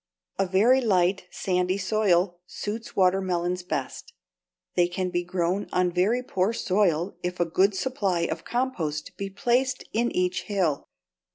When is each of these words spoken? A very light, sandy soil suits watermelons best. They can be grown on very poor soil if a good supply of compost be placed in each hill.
A 0.39 0.47
very 0.47 0.81
light, 0.81 1.25
sandy 1.29 1.77
soil 1.77 2.39
suits 2.47 2.95
watermelons 2.95 3.61
best. 3.61 4.13
They 4.73 4.87
can 4.87 5.11
be 5.11 5.23
grown 5.23 5.69
on 5.71 5.91
very 5.91 6.23
poor 6.23 6.53
soil 6.53 7.15
if 7.21 7.39
a 7.39 7.45
good 7.45 7.75
supply 7.75 8.21
of 8.21 8.43
compost 8.43 9.15
be 9.15 9.29
placed 9.29 9.83
in 9.93 10.09
each 10.11 10.45
hill. 10.45 10.87